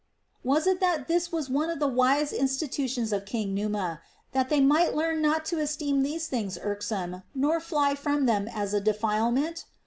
[0.43, 3.99] Was it that this was one of the wise institu tions of King Nuraa,
[4.31, 8.73] that they might learn not to esteem these things irksome nor fly from them as
[8.73, 9.65] a defilement